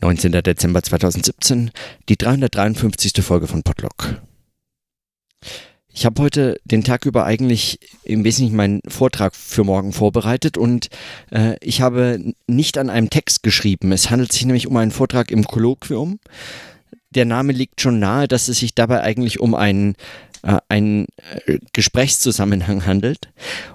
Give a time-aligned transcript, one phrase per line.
[0.00, 0.32] 19.
[0.32, 1.70] Dezember 2017,
[2.08, 3.12] die 353.
[3.22, 4.20] Folge von Podlock.
[5.96, 10.88] Ich habe heute den Tag über eigentlich im Wesentlichen meinen Vortrag für morgen vorbereitet und
[11.30, 13.92] äh, ich habe nicht an einem Text geschrieben.
[13.92, 16.18] Es handelt sich nämlich um einen Vortrag im Kolloquium.
[17.10, 19.94] Der Name liegt schon nahe, dass es sich dabei eigentlich um einen
[20.44, 21.06] äh, einen
[21.46, 23.30] äh, Gesprächszusammenhang handelt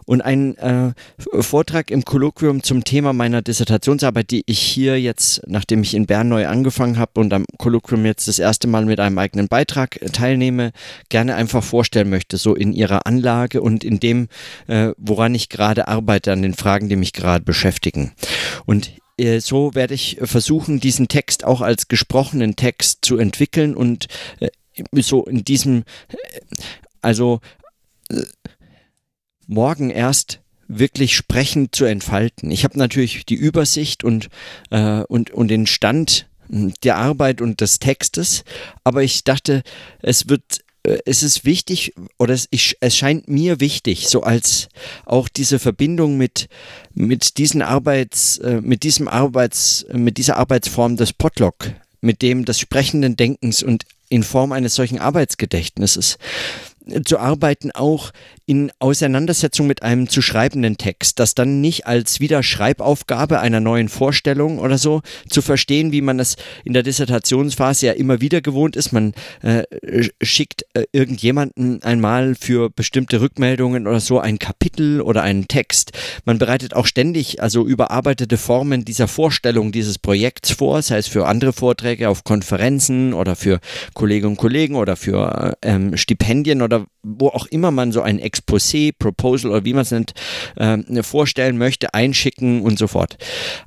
[0.06, 0.94] und ein äh,
[1.40, 6.30] Vortrag im Kolloquium zum Thema meiner Dissertationsarbeit, die ich hier jetzt, nachdem ich in Bern
[6.30, 10.72] neu angefangen habe und am Kolloquium jetzt das erste Mal mit einem eigenen Beitrag teilnehme,
[11.10, 14.28] gerne einfach vorstellen möchte, so in ihrer Anlage und in dem,
[14.68, 18.14] äh, woran ich gerade arbeite, an den Fragen, die mich gerade beschäftigen.
[18.66, 24.08] Und äh, so werde ich versuchen, diesen Text auch als gesprochenen Text zu entwickeln und
[24.40, 24.50] äh,
[24.94, 25.84] so in diesem,
[27.02, 27.40] also
[28.10, 28.24] äh,
[29.48, 32.52] morgen erst wirklich sprechend zu entfalten.
[32.52, 34.30] Ich habe natürlich die Übersicht und,
[34.70, 36.28] äh, und, und den Stand
[36.84, 38.44] der Arbeit und des Textes,
[38.84, 39.64] aber ich dachte,
[40.02, 44.70] es wird äh, es ist wichtig oder es, ich, es scheint mir wichtig, so als
[45.06, 46.48] auch diese Verbindung mit,
[46.94, 51.72] mit diesen Arbeits, äh, mit diesem Arbeits, mit dieser Arbeitsform des Potluck,
[52.02, 56.18] mit dem des sprechenden Denkens und in Form eines solchen Arbeitsgedächtnisses
[57.06, 58.12] zu arbeiten, auch
[58.50, 63.90] in Auseinandersetzung mit einem zu schreibenden Text, das dann nicht als wieder Schreibaufgabe einer neuen
[63.90, 68.76] Vorstellung oder so zu verstehen, wie man es in der Dissertationsphase ja immer wieder gewohnt
[68.76, 68.92] ist.
[68.92, 69.66] Man äh,
[70.24, 75.92] schickt äh, irgendjemanden einmal für bestimmte Rückmeldungen oder so ein Kapitel oder einen Text.
[76.26, 81.28] Man bereitet auch ständig also überarbeitete Formen dieser Vorstellung dieses Projekts vor, sei es für
[81.28, 83.60] andere Vorträge auf Konferenzen oder für
[83.94, 88.18] Kolleginnen und Kollegen oder für äh, ähm, Stipendien oder wo auch immer man so ein
[88.40, 90.14] Exposé, Proposal oder wie man es nennt,
[90.56, 93.18] äh, vorstellen möchte, einschicken und so fort.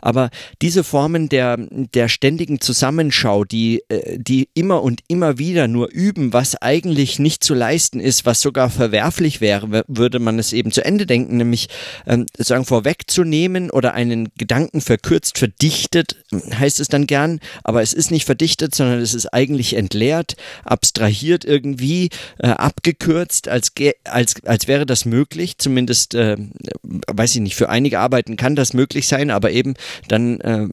[0.01, 5.91] Aber diese Formen der, der ständigen Zusammenschau, die, äh, die immer und immer wieder nur
[5.91, 10.73] üben, was eigentlich nicht zu leisten ist, was sogar verwerflich wäre, würde man es eben
[10.73, 11.69] zu Ende denken, nämlich
[12.07, 18.11] ähm, sagen vorwegzunehmen oder einen Gedanken verkürzt, verdichtet, heißt es dann gern, aber es ist
[18.11, 23.73] nicht verdichtet, sondern es ist eigentlich entleert, abstrahiert irgendwie, äh, abgekürzt, als,
[24.05, 26.37] als, als wäre das möglich, zumindest, äh,
[26.83, 29.75] weiß ich nicht, für einige Arbeiten kann das möglich sein, aber eben
[30.09, 30.69] dann äh,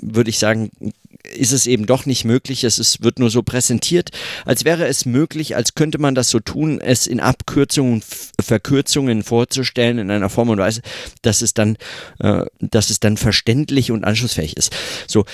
[0.00, 0.70] würde ich sagen,
[1.34, 2.64] ist es eben doch nicht möglich.
[2.64, 4.10] Es ist, wird nur so präsentiert,
[4.44, 8.02] als wäre es möglich, als könnte man das so tun, es in Abkürzungen,
[8.40, 10.82] Verkürzungen vorzustellen in einer Form und Weise,
[11.22, 11.76] dass es dann,
[12.18, 14.74] äh, dass es dann verständlich und anschlussfähig ist.
[15.06, 15.24] So.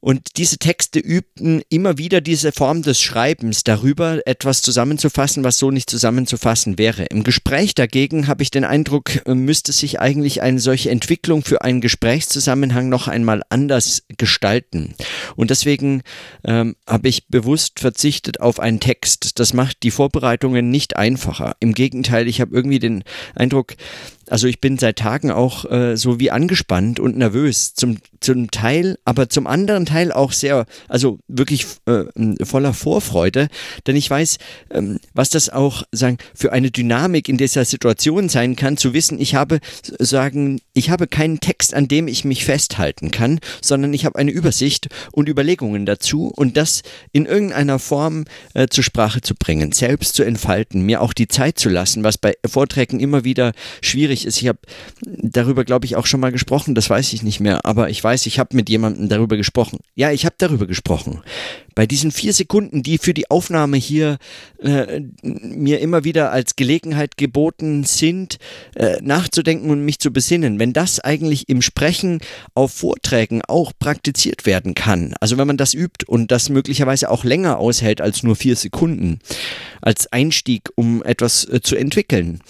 [0.00, 5.70] Und diese Texte übten immer wieder diese Form des Schreibens darüber, etwas zusammenzufassen, was so
[5.70, 7.04] nicht zusammenzufassen wäre.
[7.04, 11.62] Im Gespräch dagegen habe ich den Eindruck, äh, müsste sich eigentlich eine solche Entwicklung für
[11.62, 14.94] einen Gesprächszusammenhang noch einmal anders gestalten.
[15.36, 16.02] Und deswegen
[16.44, 19.38] ähm, habe ich bewusst verzichtet auf einen Text.
[19.38, 21.56] Das macht die Vorbereitungen nicht einfacher.
[21.60, 23.74] Im Gegenteil, ich habe irgendwie den Eindruck,
[24.30, 27.74] also ich bin seit Tagen auch äh, so wie angespannt und nervös.
[27.74, 32.04] Zum, zum Teil, aber zum anderen Teil auch sehr, also wirklich äh,
[32.44, 33.48] voller Vorfreude,
[33.86, 34.38] denn ich weiß,
[34.70, 39.20] ähm, was das auch sagen für eine Dynamik in dieser Situation sein kann, zu wissen,
[39.20, 39.58] ich habe
[39.98, 44.30] sagen, ich habe keinen Text, an dem ich mich festhalten kann, sondern ich habe eine
[44.30, 50.14] Übersicht und Überlegungen dazu und das in irgendeiner Form äh, zur Sprache zu bringen, selbst
[50.14, 53.52] zu entfalten, mir auch die Zeit zu lassen, was bei Vorträgen immer wieder
[53.82, 54.42] schwierig schwierig ist.
[54.42, 54.58] Ich habe
[55.02, 58.26] darüber, glaube ich, auch schon mal gesprochen, das weiß ich nicht mehr, aber ich weiß,
[58.26, 59.80] ich habe mit jemandem darüber gesprochen.
[59.94, 61.22] Ja, ich habe darüber gesprochen
[61.80, 64.18] bei diesen vier Sekunden, die für die Aufnahme hier
[64.58, 68.36] äh, mir immer wieder als Gelegenheit geboten sind,
[68.74, 72.20] äh, nachzudenken und mich zu besinnen, wenn das eigentlich im Sprechen
[72.52, 77.24] auf Vorträgen auch praktiziert werden kann, also wenn man das übt und das möglicherweise auch
[77.24, 79.18] länger aushält als nur vier Sekunden,
[79.80, 82.40] als Einstieg, um etwas äh, zu entwickeln,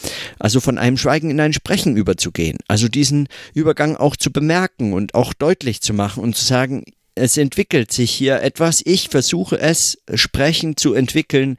[0.41, 5.15] also von einem Schweigen in ein Sprechen überzugehen, also diesen Übergang auch zu bemerken und
[5.15, 6.83] auch deutlich zu machen und zu sagen,
[7.21, 8.83] es entwickelt sich hier etwas.
[8.85, 11.57] Ich versuche es sprechend zu entwickeln,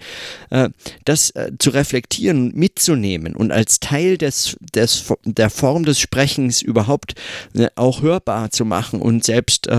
[0.50, 0.70] äh,
[1.06, 7.14] das äh, zu reflektieren, mitzunehmen und als Teil des, des, der Form des Sprechens überhaupt
[7.54, 9.70] äh, auch hörbar zu machen und selbst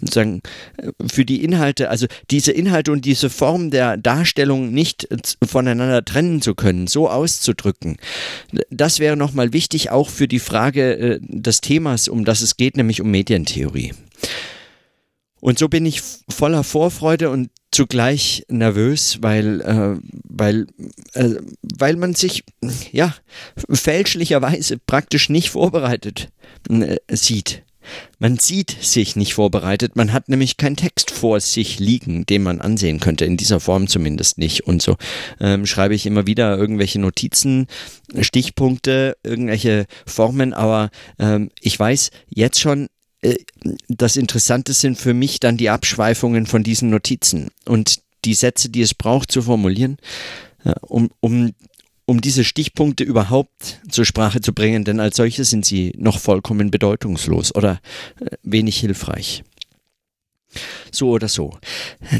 [0.00, 0.42] sozusagen
[1.06, 5.08] für die Inhalte, also diese Inhalte und diese Form der Darstellung nicht
[5.44, 7.96] voneinander trennen zu können, so auszudrücken.
[8.70, 13.00] Das wäre nochmal wichtig auch für die Frage des Themas, um das es geht, nämlich
[13.00, 13.92] um Medientheorie.
[15.44, 16.00] Und so bin ich
[16.30, 20.68] voller Vorfreude und zugleich nervös, weil, äh, weil,
[21.12, 22.44] äh, weil man sich
[22.92, 23.14] ja
[23.70, 26.30] fälschlicherweise praktisch nicht vorbereitet
[26.70, 27.62] äh, sieht.
[28.18, 32.62] Man sieht sich nicht vorbereitet, man hat nämlich keinen Text vor sich liegen, den man
[32.62, 34.62] ansehen könnte, in dieser Form zumindest nicht.
[34.62, 34.96] Und so
[35.40, 37.66] ähm, schreibe ich immer wieder irgendwelche Notizen,
[38.18, 40.88] Stichpunkte, irgendwelche Formen, aber
[41.18, 42.88] ähm, ich weiß jetzt schon,
[43.88, 48.82] das Interessante sind für mich dann die Abschweifungen von diesen Notizen und die Sätze, die
[48.82, 49.98] es braucht zu formulieren,
[50.64, 51.52] äh, um, um
[52.06, 56.70] um diese Stichpunkte überhaupt zur Sprache zu bringen, denn als solche sind sie noch vollkommen
[56.70, 57.80] bedeutungslos oder
[58.20, 59.42] äh, wenig hilfreich.
[60.92, 61.58] So oder so.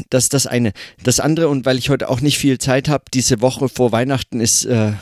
[0.09, 0.73] Das ist das eine.
[1.03, 4.41] Das andere, und weil ich heute auch nicht viel Zeit habe, diese Woche vor Weihnachten
[4.41, 4.93] ist äh,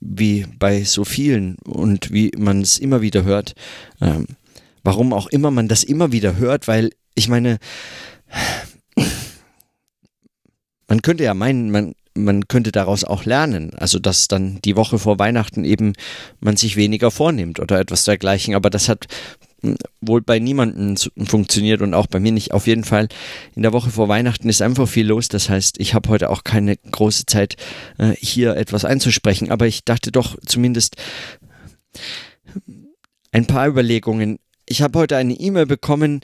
[0.00, 3.54] wie bei so vielen und wie man es immer wieder hört,
[4.00, 4.20] äh,
[4.86, 7.58] warum auch immer man das immer wieder hört, weil ich meine,
[10.88, 13.72] man könnte ja meinen, man man könnte daraus auch lernen.
[13.74, 15.92] Also, dass dann die Woche vor Weihnachten eben
[16.40, 18.54] man sich weniger vornimmt oder etwas dergleichen.
[18.54, 19.06] Aber das hat
[19.60, 20.96] hm, wohl bei niemandem
[21.26, 22.54] funktioniert und auch bei mir nicht.
[22.54, 23.08] Auf jeden Fall
[23.54, 25.28] in der Woche vor Weihnachten ist einfach viel los.
[25.28, 27.56] Das heißt, ich habe heute auch keine große Zeit,
[27.98, 29.50] äh, hier etwas einzusprechen.
[29.50, 30.96] Aber ich dachte doch zumindest
[33.32, 34.38] ein paar Überlegungen.
[34.66, 36.20] Ich habe heute eine E-Mail bekommen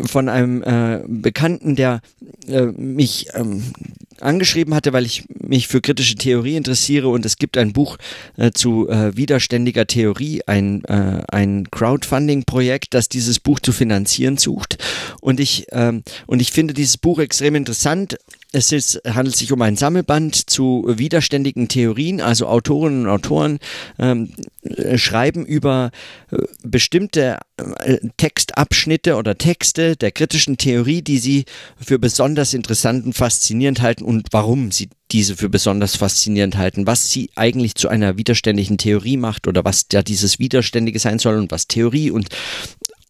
[0.00, 2.00] von einem äh, Bekannten, der
[2.46, 3.72] äh, mich ähm,
[4.20, 7.98] angeschrieben hatte, weil ich mich für kritische Theorie interessiere und es gibt ein Buch
[8.36, 14.78] äh, zu äh, widerständiger Theorie, ein, äh, ein Crowdfunding-Projekt, das dieses Buch zu finanzieren sucht.
[15.20, 18.18] Und ich, ähm, und ich finde dieses Buch extrem interessant.
[18.54, 23.58] Es ist, handelt sich um ein Sammelband zu widerständigen Theorien, also Autorinnen und Autoren
[23.98, 24.30] ähm,
[24.62, 25.90] äh, schreiben über
[26.30, 33.14] äh, bestimmte äh, Textabschnitte oder Texte der kritischen Theorie, die sie für besonders interessant und
[33.14, 38.16] faszinierend halten und warum sie diese für besonders faszinierend halten, was sie eigentlich zu einer
[38.16, 42.28] widerständigen Theorie macht oder was da dieses Widerständige sein soll und was Theorie und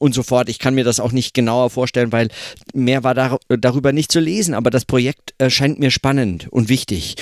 [0.03, 0.49] und so fort.
[0.49, 2.29] Ich kann mir das auch nicht genauer vorstellen, weil
[2.75, 7.15] mehr war dar darüber nicht zu lesen, aber das Projekt erscheint mir spannend und wichtig.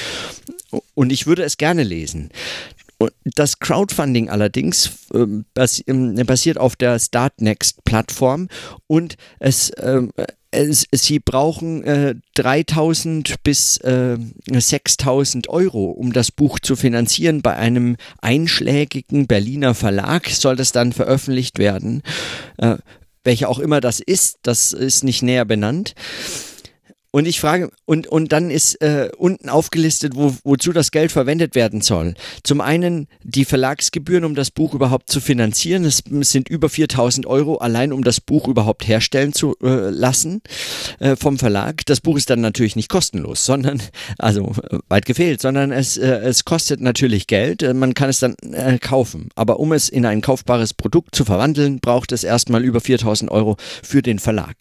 [0.95, 2.31] Und ich würde es gerne lesen.
[3.25, 8.49] Das Crowdfunding allerdings ähm, äh, basiert auf der Startnext-Plattform
[8.87, 14.19] und es, äh, es, sie brauchen äh, 3000 bis äh,
[14.49, 17.43] 6000 Euro, um das Buch zu finanzieren.
[17.43, 22.03] Bei einem einschlägigen Berliner Verlag soll das dann veröffentlicht werden.
[22.59, 22.77] Äh,
[23.23, 25.95] welcher auch immer das ist, das ist nicht näher benannt.
[27.13, 31.57] Und ich frage, und, und dann ist äh, unten aufgelistet, wo, wozu das Geld verwendet
[31.57, 32.15] werden soll.
[32.45, 35.85] Zum einen die Verlagsgebühren, um das Buch überhaupt zu finanzieren.
[35.85, 40.41] Es sind über 4000 Euro allein, um das Buch überhaupt herstellen zu äh, lassen
[41.01, 41.85] äh, vom Verlag.
[41.87, 43.83] Das Buch ist dann natürlich nicht kostenlos, sondern,
[44.19, 44.53] also
[44.89, 47.65] weit gefehlt, sondern es, äh, es kostet natürlich Geld.
[47.65, 49.31] Äh, man kann es dann äh, kaufen.
[49.35, 53.57] Aber um es in ein kaufbares Produkt zu verwandeln, braucht es erstmal über 4000 Euro
[53.83, 54.55] für den Verlag.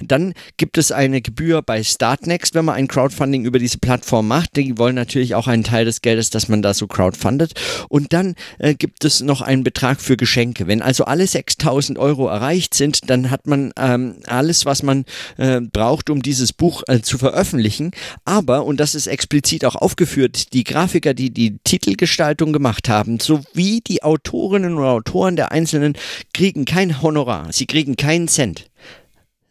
[0.00, 4.56] Dann gibt es eine Gebühr bei Startnext, wenn man ein Crowdfunding über diese Plattform macht.
[4.56, 7.54] Die wollen natürlich auch einen Teil des Geldes, das man da so crowdfundet.
[7.88, 10.66] Und dann äh, gibt es noch einen Betrag für Geschenke.
[10.66, 15.06] Wenn also alle 6000 Euro erreicht sind, dann hat man ähm, alles, was man
[15.38, 17.92] äh, braucht, um dieses Buch äh, zu veröffentlichen.
[18.26, 23.80] Aber, und das ist explizit auch aufgeführt, die Grafiker, die die Titelgestaltung gemacht haben, sowie
[23.80, 25.96] die Autorinnen und Autoren der Einzelnen,
[26.34, 27.52] kriegen kein Honorar.
[27.52, 28.68] Sie kriegen keinen Cent.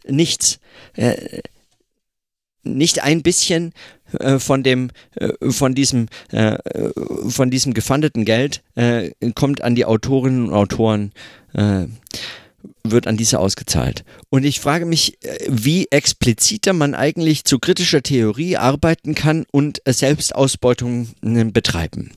[0.08, 0.60] Nichts.
[0.94, 1.42] Äh,
[2.66, 3.74] nicht ein bisschen
[4.20, 6.58] äh, von dem äh, von diesem äh,
[7.28, 11.12] von diesem gefundeten Geld äh, kommt an die Autorinnen und Autoren
[11.54, 11.86] äh,
[12.84, 14.04] wird an diese ausgezahlt.
[14.30, 19.82] Und ich frage mich, äh, wie expliziter man eigentlich zu kritischer Theorie arbeiten kann und
[19.86, 22.12] Selbstausbeutung betreiben.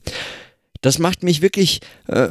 [0.80, 2.28] Das macht mich wirklich, äh,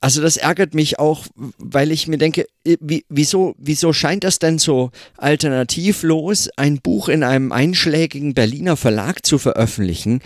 [0.00, 1.26] also das ärgert mich auch,
[1.58, 7.08] weil ich mir denke, äh, wie, wieso, wieso scheint das denn so alternativlos, ein Buch
[7.08, 10.20] in einem einschlägigen Berliner Verlag zu veröffentlichen?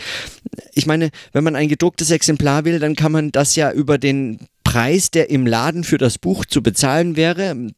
[0.74, 4.38] Ich meine, wenn man ein gedrucktes Exemplar will, dann kann man das ja über den
[4.72, 7.68] Preis, der im Laden für das Buch zu bezahlen wäre,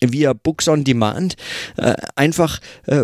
[0.00, 1.36] via Books on Demand,
[1.76, 3.02] äh, einfach äh,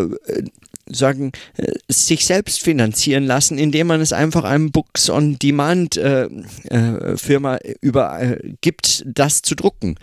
[0.89, 6.25] sagen, äh, sich selbst finanzieren lassen, indem man es einfach einem Books on Demand äh,
[6.69, 9.95] äh, Firma übergibt, äh, das zu drucken.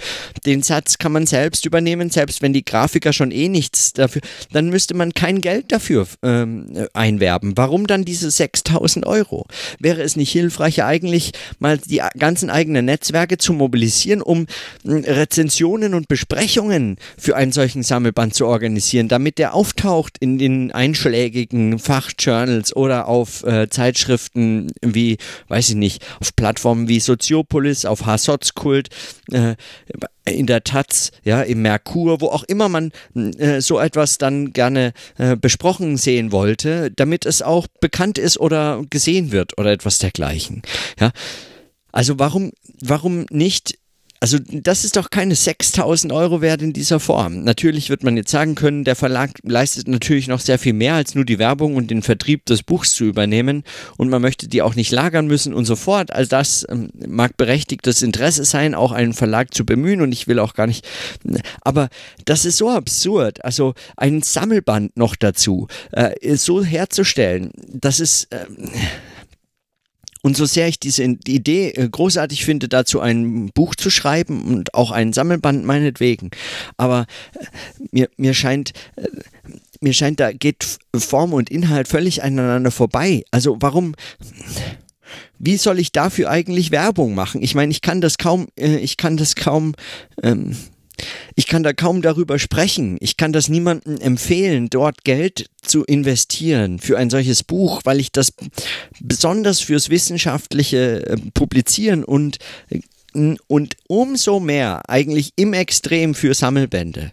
[0.47, 4.23] Den Satz kann man selbst übernehmen, selbst wenn die Grafiker schon eh nichts dafür,
[4.53, 7.53] dann müsste man kein Geld dafür ähm, einwerben.
[7.57, 9.47] Warum dann diese 6000 Euro?
[9.79, 14.47] Wäre es nicht hilfreicher eigentlich mal die ganzen eigenen Netzwerke zu mobilisieren, um
[14.85, 21.78] Rezensionen und Besprechungen für einen solchen Sammelband zu organisieren, damit der auftaucht in den einschlägigen
[21.78, 28.88] Fachjournals oder auf äh, Zeitschriften wie, weiß ich nicht, auf Plattformen wie Soziopolis, auf Hasotskult,
[29.31, 29.57] äh,
[30.26, 34.93] in der Taz, ja, im Merkur, wo auch immer man äh, so etwas dann gerne
[35.19, 40.62] äh, besprochen sehen wollte, damit es auch bekannt ist oder gesehen wird oder etwas dergleichen.
[40.99, 41.11] Ja.
[41.93, 43.78] Also warum, warum nicht
[44.25, 47.45] also das ist doch keine 6000 Euro wert in dieser Form.
[47.45, 51.14] Natürlich wird man jetzt sagen können, der Verlag leistet natürlich noch sehr viel mehr als
[51.14, 53.64] nur die Werbung und den Vertrieb des Buchs zu übernehmen
[53.99, 56.11] und man möchte die auch nicht lagern müssen und so fort.
[56.11, 60.38] Also das ähm, mag berechtigtes Interesse sein, auch einen Verlag zu bemühen und ich will
[60.38, 60.88] auch gar nicht,
[61.61, 61.90] aber
[62.25, 63.45] das ist so absurd.
[63.45, 68.33] Also ein Sammelband noch dazu, äh, so herzustellen, das ist...
[68.33, 68.47] Äh,
[70.25, 74.73] und so sehr ich diese Idee äh, großartig finde, dazu ein Buch zu schreiben und
[74.73, 76.31] auch einen Sammelband meinetwegen,
[76.78, 77.04] aber
[77.35, 77.45] äh,
[77.93, 79.07] mir, mir scheint, äh,
[79.81, 83.23] mir scheint, da geht Form und Inhalt völlig aneinander vorbei.
[83.33, 83.95] Also warum,
[85.38, 87.43] wie soll ich dafür eigentlich Werbung machen?
[87.43, 89.75] Ich meine, ich kann das kaum, ich kann das kaum,
[90.23, 90.57] ähm,
[91.34, 92.96] ich kann da kaum darüber sprechen.
[93.00, 98.12] Ich kann das niemandem empfehlen, dort Geld zu investieren für ein solches Buch, weil ich
[98.12, 98.32] das
[99.00, 102.38] besonders fürs wissenschaftliche äh, Publizieren und
[102.70, 102.80] äh,
[103.46, 107.12] und umso mehr eigentlich im Extrem für Sammelbände.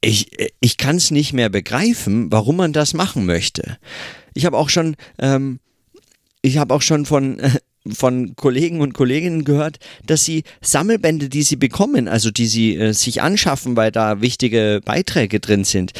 [0.00, 3.76] Ich, ich kann es nicht mehr begreifen, warum man das machen möchte.
[4.32, 5.60] Ich habe auch schon ähm,
[6.44, 7.50] ich habe auch schon von äh,
[7.92, 12.92] von Kollegen und Kolleginnen gehört, dass sie Sammelbände, die sie bekommen, also die sie äh,
[12.92, 15.92] sich anschaffen, weil da wichtige Beiträge drin sind,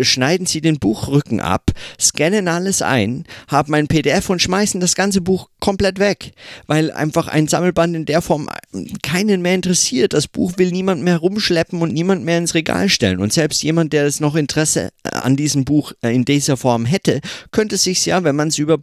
[0.00, 5.20] schneiden sie den Buchrücken ab, scannen alles ein, haben ein PDF und schmeißen das ganze
[5.20, 6.32] Buch komplett weg,
[6.66, 10.12] weil einfach ein Sammelband in der Form äh, keinen mehr interessiert.
[10.12, 13.20] Das Buch will niemand mehr rumschleppen und niemand mehr ins Regal stellen.
[13.20, 16.86] Und selbst jemand, der es noch Interesse äh, an diesem Buch äh, in dieser Form
[16.86, 18.78] hätte, könnte sich ja, wenn man es über,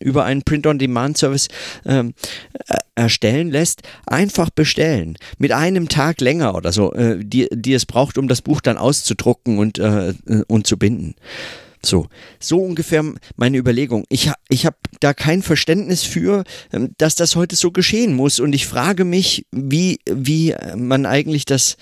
[0.00, 1.48] über einen Print-on-Demand-Service Service
[1.84, 2.14] ähm,
[2.68, 5.16] äh, erstellen lässt, einfach bestellen.
[5.38, 8.78] Mit einem Tag länger oder so, äh, die, die es braucht, um das Buch dann
[8.78, 10.14] auszudrucken und, äh,
[10.46, 11.14] und zu binden.
[11.84, 12.08] So,
[12.40, 13.04] so ungefähr
[13.36, 14.04] meine Überlegung.
[14.08, 18.40] Ich, ich habe da kein Verständnis für, ähm, dass das heute so geschehen muss.
[18.40, 21.76] Und ich frage mich, wie, wie man eigentlich das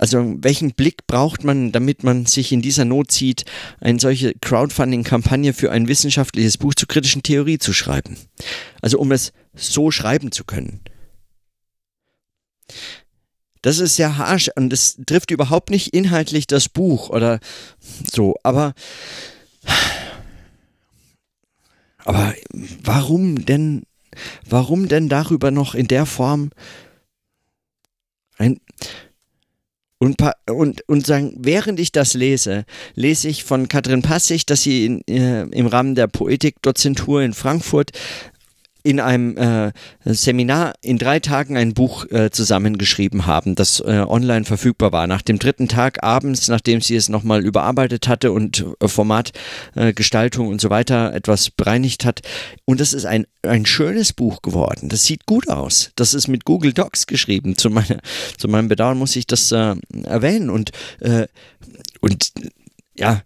[0.00, 3.44] also welchen Blick braucht man, damit man sich in dieser Not sieht,
[3.80, 8.16] eine solche Crowdfunding-Kampagne für ein wissenschaftliches Buch zur kritischen Theorie zu schreiben?
[8.80, 10.80] Also um es so schreiben zu können.
[13.62, 17.40] Das ist sehr harsch und es trifft überhaupt nicht inhaltlich das Buch oder
[18.10, 18.74] so, aber
[21.98, 22.34] aber
[22.82, 23.82] warum denn
[24.48, 26.50] warum denn darüber noch in der Form
[28.38, 28.60] ein
[30.02, 30.16] und,
[30.48, 32.64] und, und sagen, während ich das lese,
[32.94, 37.90] lese ich von Katrin Passig, dass sie in, äh, im Rahmen der Poetikdozentur in Frankfurt
[38.82, 39.72] in einem äh,
[40.04, 45.06] Seminar in drei Tagen ein Buch äh, zusammengeschrieben haben, das äh, online verfügbar war.
[45.06, 50.60] Nach dem dritten Tag abends, nachdem sie es nochmal überarbeitet hatte und äh, Formatgestaltung und
[50.60, 52.20] so weiter etwas bereinigt hat.
[52.64, 54.88] Und das ist ein, ein schönes Buch geworden.
[54.88, 55.90] Das sieht gut aus.
[55.96, 57.56] Das ist mit Google Docs geschrieben.
[57.56, 57.98] Zu, meiner,
[58.38, 60.50] zu meinem Bedauern muss ich das äh, erwähnen.
[60.50, 60.70] Und,
[61.00, 61.26] äh,
[62.00, 62.32] und
[62.96, 63.22] ja,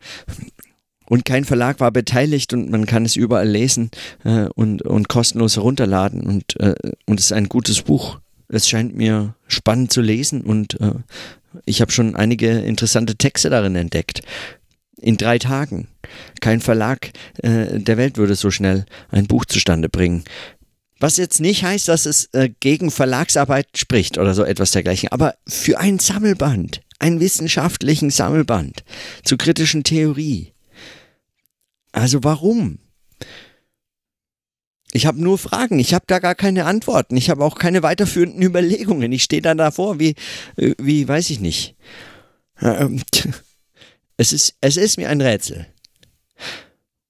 [1.07, 3.91] und kein Verlag war beteiligt und man kann es überall lesen
[4.25, 6.75] äh, und, und kostenlos herunterladen und, äh,
[7.07, 8.21] und es ist ein gutes Buch.
[8.49, 10.93] Es scheint mir spannend zu lesen und äh,
[11.67, 14.23] ich habe schon einige interessante Texte darin entdeckt.
[15.01, 15.89] In drei Tagen.
[16.41, 17.11] Kein Verlag
[17.43, 20.25] äh, der Welt würde so schnell ein Buch zustande bringen.
[21.01, 25.35] Was jetzt nicht heißt, dass es äh, gegen Verlagsarbeit spricht oder so etwas dergleichen, aber
[25.47, 28.85] für ein Sammelband, einen wissenschaftlichen Sammelband
[29.25, 30.54] zur kritischen Theorie,
[31.95, 32.79] also warum?
[34.93, 38.43] Ich habe nur Fragen, ich habe da gar keine Antworten, ich habe auch keine weiterführenden
[38.49, 39.13] Überlegungen.
[39.13, 40.15] Ich stehe dann davor wie,
[40.57, 41.77] äh, wie weiß ich nicht.
[42.61, 43.03] Ähm,
[44.17, 45.67] es ist, es ist mir ein Rätsel.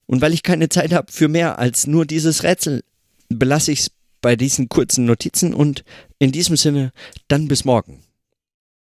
[0.06, 2.84] Und weil ich keine Zeit habe für mehr als nur dieses Rätsel,
[3.28, 5.82] belasse ich es bei diesen kurzen Notizen und
[6.18, 6.92] in diesem Sinne
[7.28, 8.02] dann bis morgen.